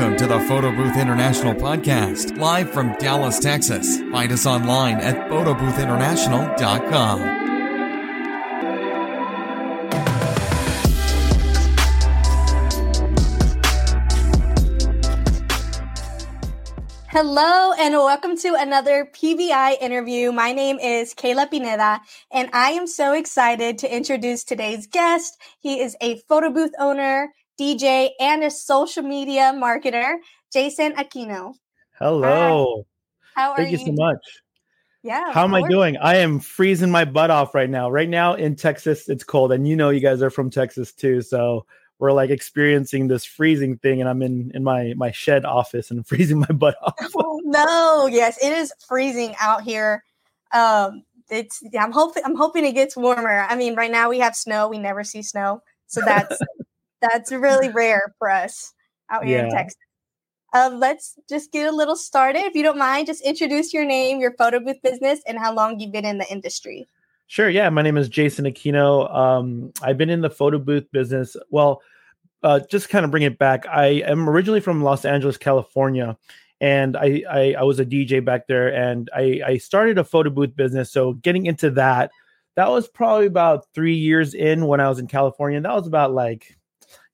[0.00, 4.00] Welcome to the Photo Booth International podcast, live from Dallas, Texas.
[4.10, 7.40] Find us online at photoboothinternational.com.
[17.10, 20.32] Hello and welcome to another PBI interview.
[20.32, 25.36] My name is Kayla Pineda and I am so excited to introduce today's guest.
[25.58, 30.14] He is a photo booth owner, DJ, and a social media marketer,
[30.54, 31.54] Jayson Aquino.
[31.98, 32.86] Hello.
[33.36, 33.42] Hi.
[33.42, 33.76] How are you?
[33.76, 34.18] Thank you, so much.
[35.02, 35.32] Yeah.
[35.32, 35.96] How am I doing?
[35.98, 37.90] I am freezing my butt off right now.
[37.90, 41.20] Right now in Texas, it's cold, and you know you guys are from Texas too,
[41.20, 41.66] so
[41.98, 46.06] we're like experiencing this freezing thing, and I'm in in my my shed office and
[46.06, 46.94] freezing my butt off.
[47.16, 50.02] oh, no, yes, it is freezing out here.
[50.52, 53.46] Um, it's I'm hoping I'm hoping it gets warmer.
[53.48, 54.68] I mean, right now we have snow.
[54.68, 56.38] We never see snow, so that's
[57.00, 58.72] that's really rare for us
[59.10, 59.44] out here yeah.
[59.44, 59.76] in Texas.
[60.52, 62.42] Uh, let's just get a little started.
[62.42, 65.78] If you don't mind, just introduce your name, your photo booth business, and how long
[65.78, 66.88] you've been in the industry.
[67.28, 67.48] Sure.
[67.48, 67.70] Yeah.
[67.70, 69.14] My name is Jayson Aquino.
[69.14, 71.36] Um, I've been in the photo booth business.
[71.50, 71.80] Well,
[72.42, 73.66] uh, just kind of bring it back.
[73.68, 76.16] I am originally from Los Angeles, California,
[76.60, 80.30] and I, I, I was a DJ back there, and I, I started a photo
[80.30, 80.90] booth business.
[80.90, 82.10] So getting into that,
[82.56, 85.60] that was probably about three years in when I was in California.
[85.60, 86.58] That was about like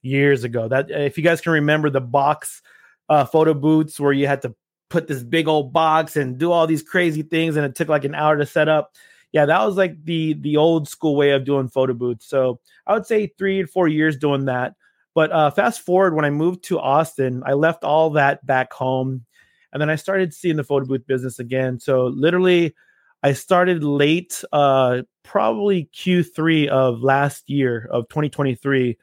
[0.06, 0.68] years ago.
[0.68, 2.62] That if you guys can remember the box
[3.08, 4.54] uh, photo booths where you had to
[4.88, 8.04] put this big old box and do all these crazy things, and it took like
[8.04, 8.94] an hour to set up.
[9.32, 12.26] Yeah, that was like the the old school way of doing photo booths.
[12.26, 14.74] So I would say three or four years doing that.
[15.14, 19.24] But uh, fast forward when I moved to Austin, I left all that back home,
[19.72, 21.80] and then I started seeing the photo booth business again.
[21.80, 22.74] So literally,
[23.22, 28.96] I started late, uh, probably Q3 of last year of 2023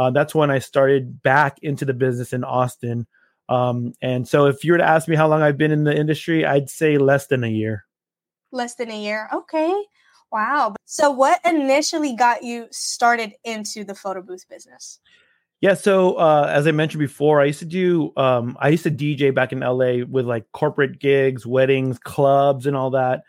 [0.00, 3.06] uh, that's when I started back into the business in Austin.
[3.50, 5.94] Um, and so, if you were to ask me how long I've been in the
[5.94, 7.84] industry, I'd say less than a year.
[8.50, 9.28] Less than a year.
[9.30, 9.74] Okay.
[10.32, 10.74] Wow.
[10.86, 15.00] So, what initially got you started into the photo booth business?
[15.60, 15.74] Yeah.
[15.74, 19.34] So, uh, as I mentioned before, I used to do, um, I used to DJ
[19.34, 23.24] back in LA with like corporate gigs, weddings, clubs, and all that.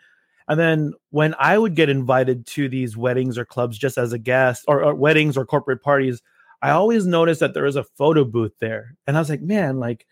[0.48, 4.18] And then when I would get invited to these weddings or clubs just as a
[4.18, 6.22] guest or, or weddings or corporate parties,
[6.62, 8.94] I always noticed that there was a photo booth there.
[9.06, 10.06] And I was like, man, like,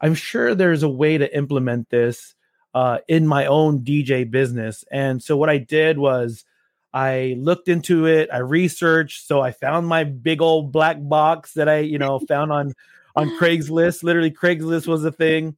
[0.00, 2.34] I'm sure there's a way to implement this
[2.74, 4.84] uh, in my own DJ business.
[4.90, 6.44] And so what I did was
[6.92, 9.26] I looked into it, I researched.
[9.26, 12.74] So I found my big old black box that I, you know, found on
[13.16, 14.02] on Craigslist.
[14.02, 15.56] Literally, Craigslist was a thing.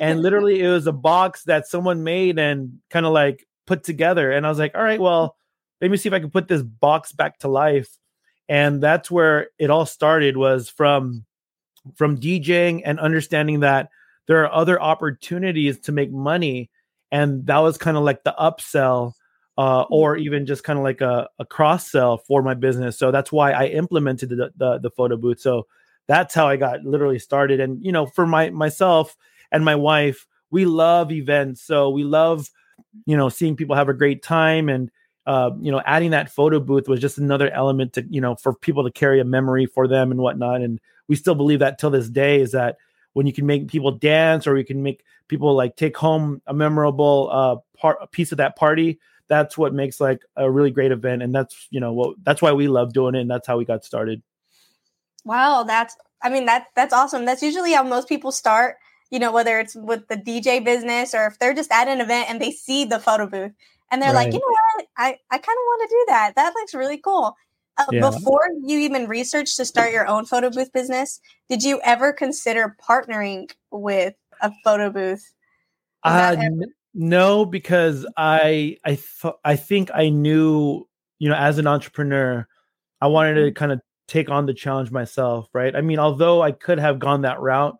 [0.00, 4.32] And literally it was a box that someone made and kind of like put together.
[4.32, 5.36] And I was like, all right, well,
[5.82, 7.90] let me see if I can put this box back to life
[8.48, 11.24] and that's where it all started was from
[11.94, 13.90] from DJing and understanding that
[14.26, 16.70] there are other opportunities to make money.
[17.12, 19.12] And that was kind of like the upsell
[19.56, 19.94] uh, mm-hmm.
[19.94, 22.98] or even just kind of like a, a cross sell for my business.
[22.98, 25.40] So that's why i implemented the, the, the photo booth.
[25.40, 25.66] So
[26.08, 27.60] that's how i got literally started.
[27.60, 29.16] And you know for my myself
[29.52, 31.62] and my wife we love events.
[31.62, 32.50] So we love
[33.06, 34.90] you know seeing people have a great time and
[35.26, 38.54] uh, you know, adding that photo booth was just another element to, you know, for
[38.54, 40.60] people to carry a memory for them and whatnot.
[40.60, 42.76] And we still believe that till this day is that
[43.12, 46.54] when you can make people dance or you can make people like take home a
[46.54, 50.92] memorable uh, part, a piece of that party, that's what makes like a really great
[50.92, 51.22] event.
[51.22, 53.20] And that's, you know, what that's why we love doing it.
[53.20, 54.22] And that's how we got started.
[55.24, 55.64] Wow.
[55.64, 57.24] That's, I mean, that that's awesome.
[57.24, 58.76] That's usually how most people start,
[59.10, 62.30] you know, whether it's with the DJ business or if they're just at an event
[62.30, 63.52] and they see the photo booth
[63.90, 64.26] and they're right.
[64.26, 64.60] like, you know what,
[64.96, 66.32] I I kind of want to do that.
[66.36, 67.36] That looks really cool.
[67.78, 68.10] Uh, yeah.
[68.10, 71.20] Before you even researched to start your own photo booth business,
[71.50, 75.32] did you ever consider partnering with a photo booth?
[76.02, 80.88] Uh, ever- no, because I I thought I think I knew
[81.18, 82.46] you know as an entrepreneur,
[83.00, 83.54] I wanted to mm-hmm.
[83.54, 85.76] kind of take on the challenge myself, right?
[85.76, 87.76] I mean, although I could have gone that route,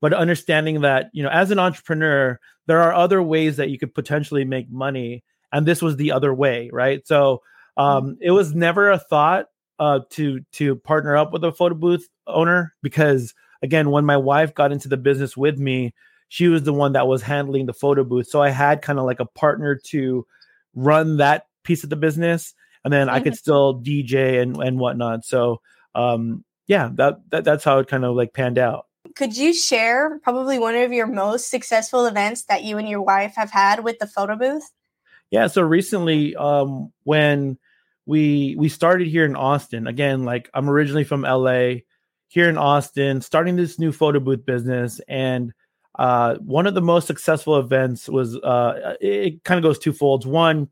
[0.00, 3.94] but understanding that you know as an entrepreneur, there are other ways that you could
[3.94, 7.06] potentially make money and this was the other way, right?
[7.06, 7.42] So
[7.78, 7.82] mm-hmm.
[7.82, 9.46] um, it was never a thought
[9.78, 14.54] uh, to to partner up with a photo booth owner because again, when my wife
[14.54, 15.94] got into the business with me,
[16.28, 19.04] she was the one that was handling the photo booth, so I had kind of
[19.04, 20.26] like a partner to
[20.74, 22.54] run that piece of the business,
[22.84, 23.16] and then mm-hmm.
[23.16, 23.38] I could mm-hmm.
[23.38, 25.24] still DJ and and whatnot.
[25.24, 25.60] So
[25.94, 30.18] um, yeah, that, that that's how it kind of like panned out could you share
[30.20, 33.98] probably one of your most successful events that you and your wife have had with
[33.98, 34.70] the photo booth?
[35.32, 37.58] Yeah, so recently, um, when
[38.04, 41.76] we we started here in Austin, again, like I'm originally from LA.
[42.28, 45.00] here in Austin, starting this new photo booth business.
[45.08, 45.52] And
[45.98, 50.26] uh, one of the most successful events was uh, it, kind of goes twofold.
[50.26, 50.68] One,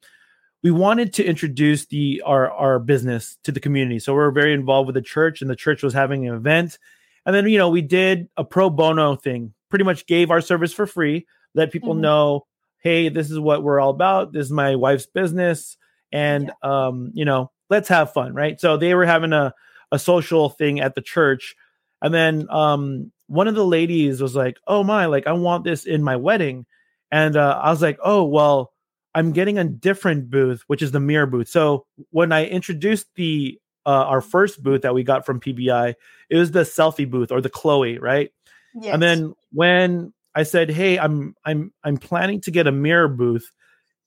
[0.63, 3.99] we wanted to introduce the our our business to the community.
[3.99, 6.79] So we're very involved with the church, and the church was having an event.
[7.25, 10.75] And then you know we did a pro bono thing, pretty much gave our service
[10.75, 12.03] for free, let people mm-hmm.
[12.03, 12.47] know,
[12.81, 14.33] hey, this is what we're all about.
[14.33, 15.77] This is my wife's business,
[16.13, 16.87] and yeah.
[16.87, 18.61] um, you know, let's have fun, right?
[18.61, 19.55] So they were having a
[19.93, 21.55] a social thing at the church,
[22.03, 25.85] and then um, one of the ladies was like, "Oh my, like I want this
[25.85, 26.67] in my wedding,"
[27.11, 28.73] and uh, I was like, "Oh well."
[29.13, 31.49] I'm getting a different booth, which is the mirror booth.
[31.49, 35.95] So when I introduced the uh, our first booth that we got from PBI,
[36.29, 38.31] it was the selfie booth or the Chloe, right?
[38.75, 38.95] Yes.
[38.95, 43.51] And then when I said, "Hey, I'm I'm I'm planning to get a mirror booth,"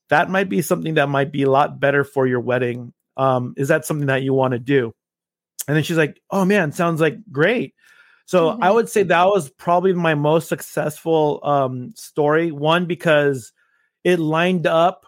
[0.08, 2.92] that might be something that might be a lot better for your wedding.
[3.16, 4.92] Um, is that something that you want to do?
[5.68, 7.74] And then she's like, "Oh man, sounds like great."
[8.26, 8.62] So mm-hmm.
[8.62, 12.50] I would say that was probably my most successful um, story.
[12.52, 13.52] One because
[14.02, 15.06] it lined up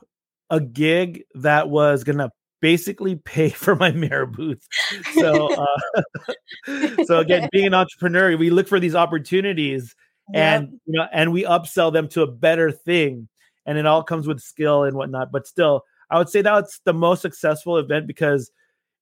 [0.50, 2.30] a gig that was gonna
[2.60, 4.66] basically pay for my mirror booth.
[5.14, 9.94] So, uh, so again, being an entrepreneur, we look for these opportunities,
[10.34, 13.28] and you know, and we upsell them to a better thing,
[13.64, 15.32] and it all comes with skill and whatnot.
[15.32, 18.50] But still, I would say that's the most successful event because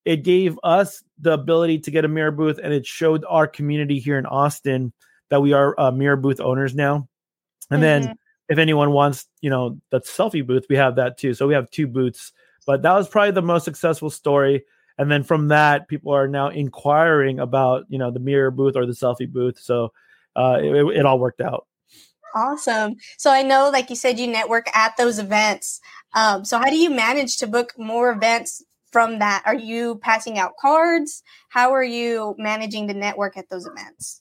[0.05, 3.99] it gave us the ability to get a mirror booth, and it showed our community
[3.99, 4.93] here in Austin
[5.31, 7.09] that we are uh, mirror booth owners now.
[7.71, 8.05] And mm-hmm.
[8.06, 8.19] then
[8.49, 11.35] if anyone wants, you know, the selfie booth, we have that too.
[11.35, 12.32] So we have two booths,
[12.67, 14.65] but that was probably the most successful story.
[14.99, 18.87] And then from that, people are now inquiring about, you know, the mirror booth or
[18.87, 19.59] the selfie booth.
[19.59, 19.93] So
[20.36, 21.66] uh, it, it all worked out.
[22.34, 22.96] Awesome.
[23.16, 25.81] So I know, like you said, you network at those events.
[26.14, 29.42] Um, so how do you manage to book more events from that?
[29.46, 31.22] Are you passing out cards?
[31.48, 34.20] How are you managing the network at those events?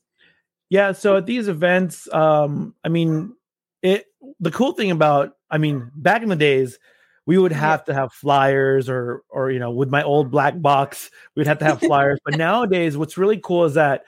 [0.69, 0.91] Yeah.
[0.91, 3.35] So at these events, um, I mean,
[3.81, 4.05] it
[4.39, 6.79] the cool thing about I mean, back in the days,
[7.25, 7.93] we would have yeah.
[7.93, 11.65] to have flyers or or you know, with my old black box, we'd have to
[11.65, 12.19] have flyers.
[12.25, 14.03] but nowadays, what's really cool is that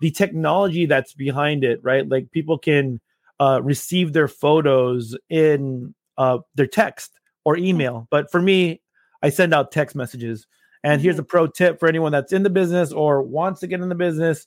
[0.00, 2.08] the technology that's behind it, right?
[2.08, 3.00] Like people can
[3.38, 7.12] uh, receive their photos in uh, their text
[7.44, 7.66] or mm-hmm.
[7.66, 8.08] email.
[8.10, 8.82] But for me,
[9.22, 10.46] I send out text messages.
[10.82, 11.04] And mm-hmm.
[11.04, 13.88] here's a pro tip for anyone that's in the business or wants to get in
[13.88, 14.46] the business.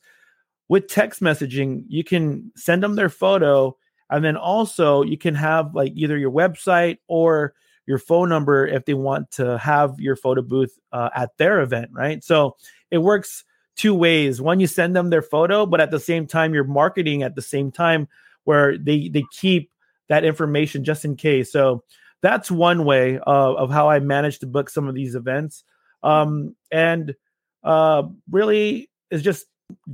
[0.70, 3.76] With text messaging, you can send them their photo
[4.10, 7.54] and then also you can have like either your website or
[7.86, 11.90] your phone number if they want to have your photo booth uh, at their event,
[11.92, 12.24] right?
[12.24, 12.56] So
[12.92, 13.44] it works
[13.76, 14.42] two ways.
[14.42, 17.42] One, you send them their photo, but at the same time, you're marketing at the
[17.42, 18.08] same time
[18.44, 19.72] where they they keep
[20.10, 21.52] that information just in case.
[21.52, 21.84] So
[22.22, 25.64] that's one way uh, of how I managed to book some of these events.
[26.04, 27.16] Um, and
[27.64, 29.46] uh, really is just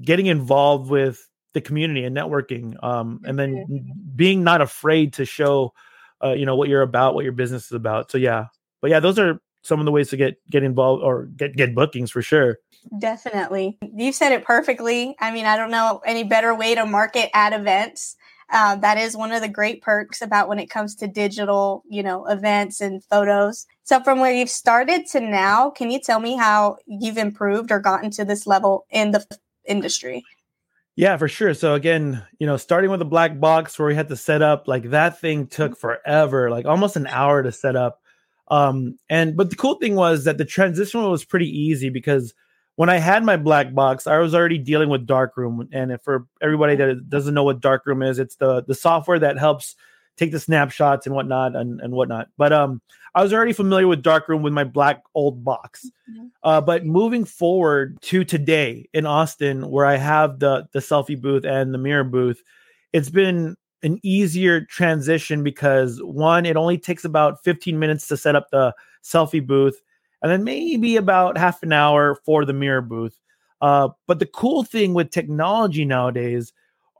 [0.01, 3.91] getting involved with the community and networking um, and then mm-hmm.
[4.15, 5.73] being not afraid to show
[6.23, 8.45] uh, you know what you're about what your business is about so yeah
[8.81, 11.75] but yeah those are some of the ways to get get involved or get get
[11.75, 12.57] bookings for sure
[12.99, 17.29] definitely you said it perfectly i mean i don't know any better way to market
[17.33, 18.15] at events
[18.51, 22.01] uh, that is one of the great perks about when it comes to digital you
[22.01, 26.35] know events and photos so from where you've started to now can you tell me
[26.35, 29.25] how you've improved or gotten to this level in the
[29.65, 30.23] industry
[30.99, 31.53] yeah, for sure.
[31.53, 34.67] So again, you know, starting with a black box where we had to set up,
[34.67, 35.79] like that thing took mm-hmm.
[35.79, 37.98] forever, like almost an hour to set up.
[38.49, 42.33] Um, and but the cool thing was that the transition was pretty easy because
[42.75, 45.67] when I had my black box, I was already dealing with Darkroom.
[45.73, 49.75] And for everybody that doesn't know what Darkroom is, it's the the software that helps
[50.15, 52.27] take the snapshots and whatnot and, and whatnot.
[52.37, 52.81] But um,
[53.15, 55.89] I was already familiar with Darkroom with my black old box.
[56.09, 56.27] Mm-hmm.
[56.43, 61.43] Uh, but moving forward to today in Austin, where I have the the selfie booth
[61.45, 62.41] and the mirror booth,
[62.93, 68.35] it's been an easier transition because one, it only takes about 15 minutes to set
[68.35, 69.81] up the selfie booth,
[70.21, 73.19] and then maybe about half an hour for the mirror booth.
[73.61, 76.53] Uh, but the cool thing with technology nowadays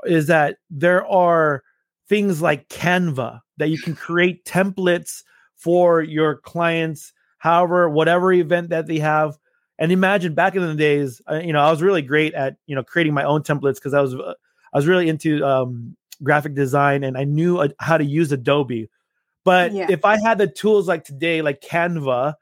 [0.06, 1.64] is that there are
[2.08, 5.24] things like Canva that you can create templates
[5.56, 9.38] for your clients, however, whatever event that they have.
[9.78, 12.76] And imagine back in the days, uh, you know, I was really great at you
[12.76, 14.34] know creating my own templates because I was uh,
[14.74, 18.90] I was really into um, graphic design and I knew uh, how to use Adobe.
[19.46, 19.88] But yeah.
[19.90, 22.36] if I had the tools like today, like Canva,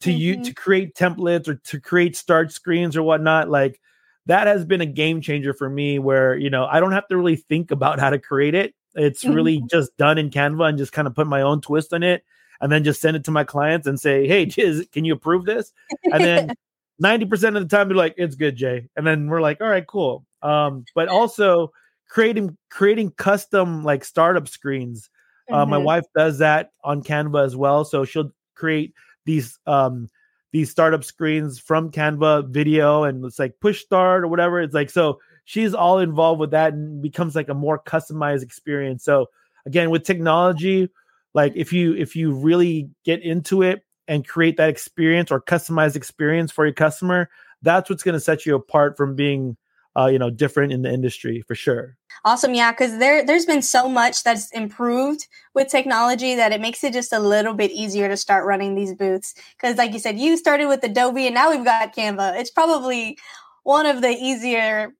[0.00, 0.18] to mm-hmm.
[0.18, 3.80] you to create templates or to create start screens or whatnot, like
[4.26, 5.98] that has been a game changer for me.
[5.98, 8.74] Where you know I don't have to really think about how to create it.
[8.94, 9.66] It's really mm-hmm.
[9.70, 12.24] just done in Canva and just kind of put my own twist on it
[12.60, 15.44] and then just send it to my clients and say, Hey, Jiz, can you approve
[15.44, 15.72] this?
[16.04, 16.54] And then
[17.02, 18.88] 90% of the time they're like, It's good, Jay.
[18.96, 20.24] And then we're like, All right, cool.
[20.42, 21.72] Um, but also
[22.08, 25.10] creating creating custom like startup screens.
[25.50, 25.84] Uh, my Mhm.
[25.84, 30.08] wife does that on Canva as well, so she'll create these um
[30.52, 34.60] these startup screens from Canva video and it's like push start or whatever.
[34.60, 39.04] It's like so she's all involved with that and becomes like a more customized experience.
[39.04, 39.26] So
[39.66, 40.88] again, with technology,
[41.34, 45.96] like if you if you really get into it and create that experience or customized
[45.96, 47.28] experience for your customer,
[47.62, 49.56] that's what's going to set you apart from being
[49.96, 51.97] uh, you know different in the industry for sure.
[52.24, 56.82] Awesome, yeah, because there there's been so much that's improved with technology that it makes
[56.84, 59.34] it just a little bit easier to start running these booths.
[59.56, 62.38] Because, like you said, you started with Adobe, and now we've got Canva.
[62.38, 63.18] It's probably
[63.62, 64.92] one of the easier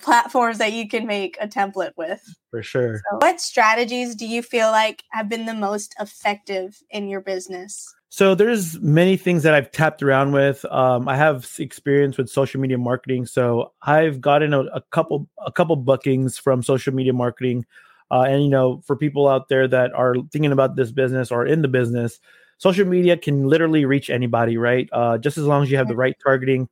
[0.00, 2.22] platforms that you can make a template with.
[2.50, 2.96] For sure.
[3.10, 7.94] So what strategies do you feel like have been the most effective in your business?
[8.08, 10.64] So there's many things that I've tapped around with.
[10.66, 15.52] Um, I have experience with social media marketing, so I've gotten a, a couple a
[15.52, 17.66] couple bookings from social media marketing.
[18.10, 21.44] Uh, and you know, for people out there that are thinking about this business or
[21.44, 22.20] in the business,
[22.58, 24.88] social media can literally reach anybody, right?
[24.92, 26.68] Uh, just as long as you have the right targeting,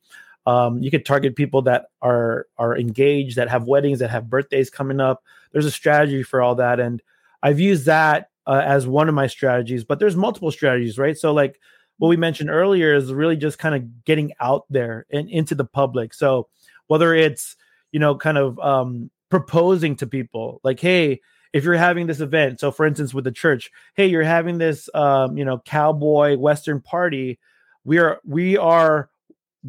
[0.47, 4.71] um, you could target people that are are engaged, that have weddings, that have birthdays
[4.71, 5.25] coming up.
[5.53, 7.03] There's a strategy for all that, and
[7.43, 9.85] I've used that uh, as one of my strategies.
[9.85, 11.17] But there's multiple strategies, right?
[11.17, 11.61] So like
[11.99, 15.65] what we mentioned earlier is really just kind of getting out there and into the
[15.65, 16.15] public.
[16.15, 16.49] So
[16.87, 17.57] whether it's
[17.93, 21.21] you know kind of um, proposing to people, like hey,
[21.53, 24.89] if you're having this event, so for instance with the church, hey, you're having this
[24.95, 27.39] um, you know cowboy western party.
[27.85, 29.11] We are we are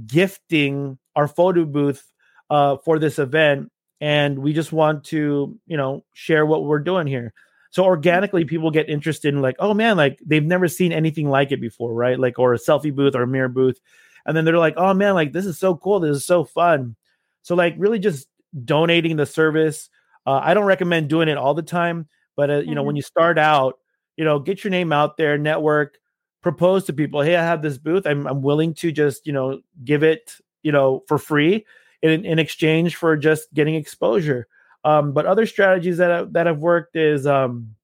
[0.05, 2.11] gifting our photo booth
[2.49, 7.07] uh, for this event and we just want to you know share what we're doing
[7.07, 7.33] here
[7.75, 11.51] so organically people get interested in like oh man like they've never seen anything like
[11.51, 12.17] it before right?
[12.17, 13.81] Like or a selfie booth or a mirror booth.
[14.25, 15.99] And then they're like oh man like this is so cool.
[15.99, 16.95] This is so fun.
[17.41, 18.29] So like really just
[18.63, 19.89] donating the service.
[20.25, 23.01] Uh, i don't recommend doing it all the time but uh, you know when you
[23.03, 23.77] start out
[24.17, 25.99] you know get your name out there network
[26.41, 28.07] propose to people hey i have this booth.
[28.07, 31.63] I'm, I'm willing to just you know give it you know for free
[32.01, 34.47] in, in exchange for just getting exposure
[34.85, 37.75] um, but other strategies that have, that have worked is um,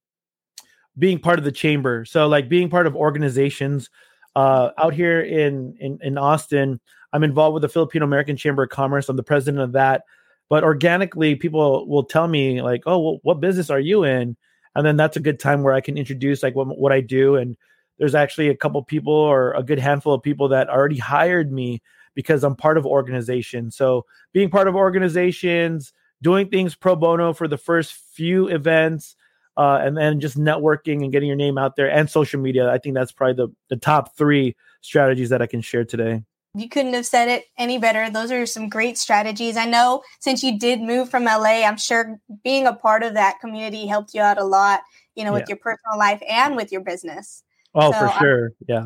[0.97, 2.05] being part of the chamber.
[2.05, 3.89] So like being part of organizations
[4.35, 6.79] uh, out here in, in in austin
[7.11, 9.09] i'm involved with the filipino american chamber of commerce.
[9.09, 10.03] I'm the president of that.
[10.47, 14.37] But organically people will tell me like oh well, what business are you in?
[14.73, 17.35] And then that's a good time where i can introduce like what, what i do.
[17.35, 17.57] And
[17.97, 21.81] there's actually a couple people or a good handful of people that already hired me
[22.15, 23.75] because I'm part of organizations.
[23.75, 25.91] So being part of organizations,
[26.21, 29.15] doing things pro bono for the first few events,
[29.57, 32.69] uh, and then just networking and getting your name out there and social media.
[32.71, 36.23] I think that's probably the, the top three strategies that I can share today.
[36.53, 38.09] You couldn't have said it any better.
[38.09, 39.55] Those are some great strategies.
[39.55, 43.39] I know since you did move from LA, I'm sure being a part of that
[43.39, 44.81] community helped you out a lot,
[45.15, 45.45] you know, with Yeah.
[45.49, 47.43] your personal life and with your business.
[47.73, 48.51] Oh, So for I'm- sure.
[48.67, 48.85] Yeah.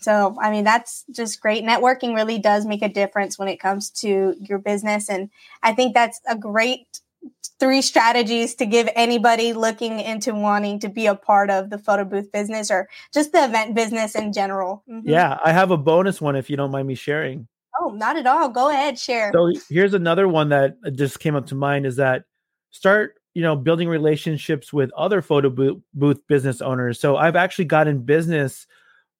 [0.00, 1.64] So, I mean, that's just great.
[1.64, 5.08] Networking really does make a difference when it comes to your business.
[5.08, 5.30] And
[5.62, 7.00] I think that's a great
[7.58, 12.04] three strategies to give anybody looking into wanting to be a part of the photo
[12.04, 14.84] booth business or just the event business in general.
[14.88, 15.02] Mhm.
[15.04, 15.38] Yeah.
[15.42, 17.48] I have a bonus one if you don't mind me sharing.
[17.80, 18.48] Oh, not at all.
[18.48, 19.30] Go ahead, share.
[19.34, 22.24] So here's another one that just came up to mind is that
[22.70, 27.00] start, you know, building relationships with other photo booth, booth business owners.
[27.00, 28.66] So I've actually got in business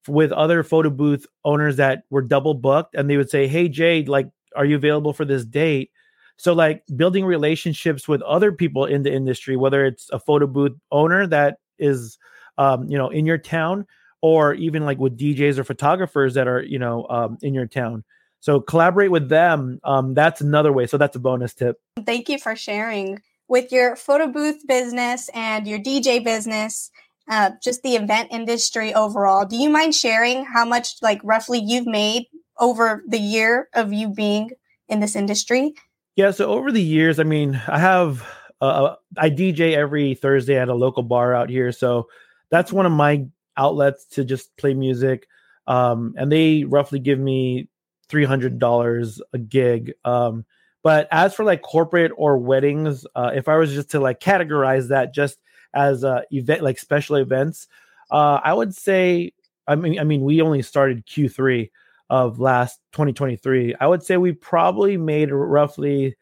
[0.09, 4.09] with other photo booth owners that were double booked and they would say, "Hey Jade,
[4.09, 5.91] like are you available for this date?"
[6.37, 10.73] So like building relationships with other people in the industry, whether it's a photo booth
[10.91, 12.19] owner that is
[12.59, 13.87] um, you know, in your town
[14.23, 18.05] or even like with DJs or photographers that are, you know, um, in your town.
[18.41, 19.81] So collaborate with them.
[19.85, 20.87] Um, that's another way.
[20.87, 21.81] So that's a bonus tip.
[22.05, 23.21] Thank you for sharing.
[23.49, 26.91] With your photo booth business and your DJ business,
[27.29, 31.87] uh, just the event industry overall, do you mind sharing how much, like, roughly you've
[31.87, 32.27] made
[32.59, 34.51] over the year of you being
[34.89, 35.75] in this industry?
[36.17, 36.31] Yeah.
[36.31, 38.27] So over the years, I mean, I have
[38.61, 41.73] uh, I DJ every Thursday at a local bar out here.
[41.73, 42.09] So
[42.51, 45.27] that's one of my outlets to just play music.
[45.67, 47.69] Um, and they roughly give me
[48.09, 49.93] three hundred dollars a gig.
[50.05, 50.45] Um,
[50.83, 54.89] but as for like corporate or weddings, uh, if I was just to like categorize
[54.89, 55.39] that just
[55.75, 57.69] as uh, event like special events,
[58.11, 59.33] uh, I would say,
[59.67, 61.71] I mean, I mean, we only started Q three
[62.09, 63.75] of last 2023.
[63.81, 66.17] I would say we probably made roughly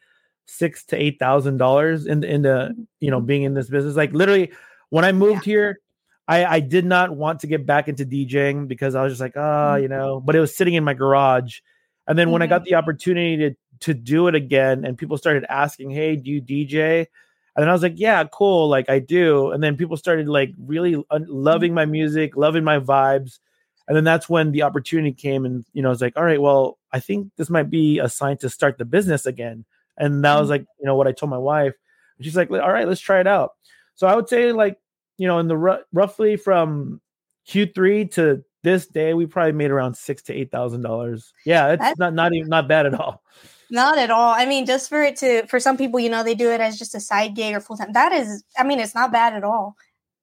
[0.46, 3.96] six to eight thousand dollars in the in the you know being in this business.
[3.96, 4.52] Like literally,
[4.90, 5.80] when I moved here,
[6.28, 9.36] I I did not want to get back into DJing because I was just like,
[9.36, 11.60] ah, you know, but it was sitting in my garage.
[12.06, 15.44] And then when I got the opportunity to to do it again and people started
[15.48, 17.06] asking, "Hey, do you DJ?"
[17.56, 20.52] And then I was like, "Yeah, cool, like I do." And then people started like
[20.58, 23.38] really un- loving my music, loving my vibes.
[23.86, 26.40] And then that's when the opportunity came and you know, I was like, "All right,
[26.40, 29.64] well, I think this might be a sign to start the business again."
[29.96, 31.74] And that was like, you know, what I told my wife.
[32.20, 33.52] She's like, "All right, let's try it out."
[33.94, 34.78] So I would say like,
[35.18, 37.00] you know, in the r- roughly from
[37.48, 41.32] Q3 to this day, we probably made around six to eight thousand dollars.
[41.46, 43.22] Yeah, it's That's, not not even not bad at all.
[43.70, 44.34] Not at all.
[44.34, 46.78] I mean, just for it to for some people, you know, they do it as
[46.78, 47.92] just a side gig or full time.
[47.92, 49.76] That is, I mean, it's not bad at all.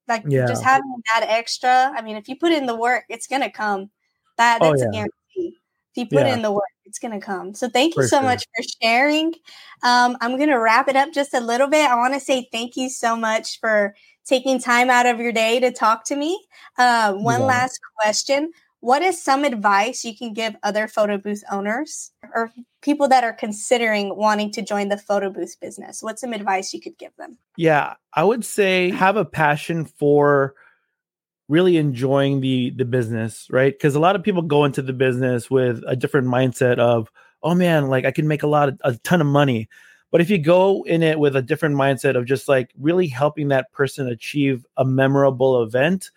[0.08, 0.46] Like yeah.
[0.48, 1.92] just having that extra.
[1.96, 3.90] I mean, if you put in the work, it's gonna come.
[4.38, 4.90] That oh, that's oh, yeah.
[4.90, 5.58] a guarantee.
[5.94, 6.34] If you put yeah.
[6.34, 7.54] in the work, it's gonna come.
[7.54, 8.24] So thank you for so sure.
[8.24, 9.34] much for sharing.
[9.84, 11.90] Um, I'm gonna wrap it up just a little bit.
[11.90, 13.96] I want to say thank you so much for
[14.26, 16.40] taking time out of your day to talk to me.
[16.78, 18.52] Uh, one last question.
[18.82, 23.34] What is some advice you can give other photo booth owners or people that are
[23.34, 26.02] considering wanting to join the photo booth business?
[26.02, 27.38] What's some advice you could give them?
[27.58, 30.56] Yeah, I would say have a passion for
[31.48, 33.74] really enjoying the the business, right?
[33.74, 37.12] Because a lot of people go into the business with a different mindset of,
[37.44, 39.70] oh man, like I can make a lot of a ton of money.
[40.12, 43.48] But if you go in it with a different mindset of just like really helping
[43.50, 46.10] that person achieve a memorable event,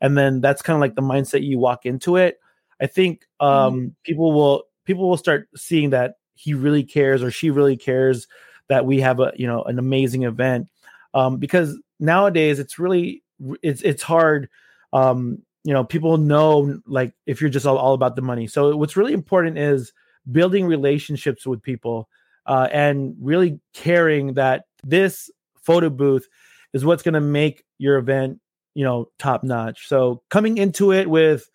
[0.00, 2.38] and then that's kind of like the mindset you walk into it,
[2.80, 3.88] I think um, mm-hmm.
[4.04, 8.26] people will people will start seeing that he really cares or she really cares
[8.68, 10.68] that we have a you know an amazing event.
[11.14, 13.22] Um, because nowadays it's really
[13.62, 14.48] it's it's hard
[14.92, 18.46] um, you know people know like if you're just all, all about the money.
[18.46, 19.92] So what's really important is
[20.30, 22.08] building relationships with people
[22.46, 26.28] uh, and really caring that this photo booth
[26.72, 28.40] is what's going to make your event
[28.74, 29.86] you know top notch.
[29.86, 31.50] So coming into it with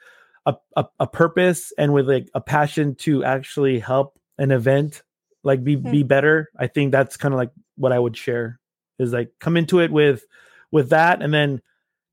[0.47, 5.03] a, a, a, purpose and with like a passion to actually help an event
[5.43, 5.91] like be mm-hmm.
[5.91, 8.59] be better i think that's kind of like what i would share
[8.97, 10.25] is like come into it with
[10.71, 11.61] with that and then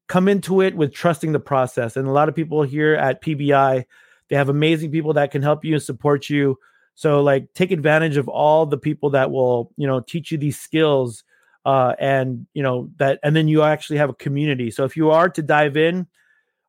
[0.08, 3.84] come into it with trusting the process and a lot of people here at pbi
[4.28, 6.58] they have amazing people that can help you and support you
[6.94, 10.58] so like take advantage of all the people that will, you know, teach you these
[10.58, 11.24] skills
[11.64, 14.70] uh and, you know, that and then you actually have a community.
[14.70, 16.06] So if you are to dive in,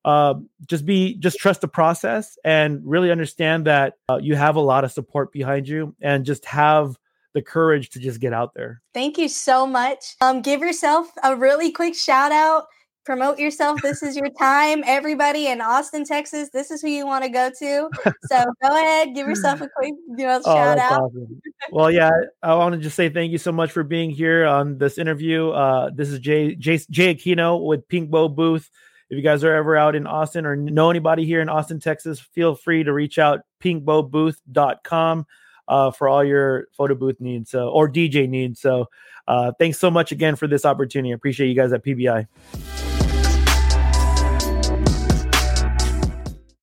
[0.06, 0.36] uh,
[0.68, 4.84] just be just trust the process and really understand that uh, you have a lot
[4.84, 6.96] of support behind you and just have
[7.34, 8.82] the courage to just get out there.
[8.94, 10.16] Thank you so much.
[10.22, 12.66] Um, give yourself a really quick shout out
[13.06, 13.82] promote yourself.
[13.82, 14.84] This is your time.
[14.86, 17.90] Everybody in Austin, Texas, this is who you want to go to.
[18.24, 21.02] So go ahead, give yourself a quick you know, oh, shout out.
[21.04, 21.42] Awesome.
[21.72, 22.10] well, yeah,
[22.42, 25.50] I want to just say thank you so much for being here on this interview.
[25.50, 28.70] Uh, this is Jay, Jay, Jay Aquino with Pink Bow Booth.
[29.10, 32.20] If you guys are ever out in Austin or know anybody here in Austin, Texas,
[32.20, 35.26] feel free to reach out pinkbowbooth.com
[35.68, 38.62] uh, for all your photo booth needs so, or DJ needs.
[38.62, 38.88] So
[39.28, 41.12] uh, thanks so much again for this opportunity.
[41.12, 42.75] I appreciate you guys at PBI.